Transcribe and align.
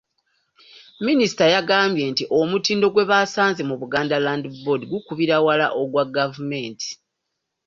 Minisita 1.05 1.45
yagambye 1.55 2.03
nti 2.11 2.23
omutindo 2.39 2.85
gwe 2.89 3.07
baasanze 3.09 3.61
mu 3.69 3.75
Buganda 3.81 4.17
Land 4.25 4.45
Board 4.63 4.81
gukubira 4.93 5.35
wala 5.45 5.67
ogwa 5.81 6.03
gavumenti. 6.15 6.89